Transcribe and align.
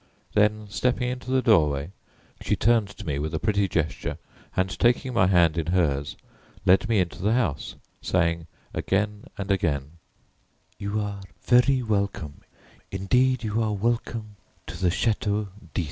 Then 0.33 0.65
stepping 0.67 1.09
into 1.11 1.29
the 1.29 1.43
doorway 1.43 1.91
she 2.41 2.55
turned 2.55 2.87
to 2.87 3.05
me 3.05 3.19
with 3.19 3.35
a 3.35 3.39
pretty 3.39 3.67
gesture 3.67 4.17
and, 4.57 4.79
taking 4.79 5.13
my 5.13 5.27
hand 5.27 5.59
in 5.59 5.67
hers, 5.67 6.15
led 6.65 6.89
me 6.89 6.97
into 6.97 7.21
the 7.21 7.33
house, 7.33 7.75
saying 8.01 8.47
again 8.73 9.25
and 9.37 9.51
again: 9.51 9.99
"You 10.79 10.99
are 10.99 11.21
very 11.43 11.83
welcome, 11.83 12.41
indeed 12.91 13.43
you 13.43 13.61
are 13.61 13.73
welcome 13.73 14.37
to 14.65 14.75
the 14.75 14.89
Château 14.89 15.49
d'Ys." 15.75 15.79